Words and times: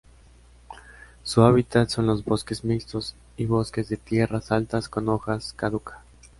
Su 1.21 1.43
hábitat 1.43 1.89
son 1.91 2.07
los 2.07 2.25
bosques 2.25 2.63
mixtos 2.63 3.13
y 3.37 3.45
bosques 3.45 3.87
de 3.87 3.97
tierras 3.97 4.51
altas 4.51 4.89
con 4.89 5.07
hojas 5.09 5.53
caduca. 5.53 6.01